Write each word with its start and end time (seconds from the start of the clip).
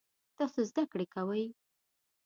تاسو 0.37 0.59
زده 0.69 0.83
کړی 0.91 1.05
کوئ؟ 1.15 1.45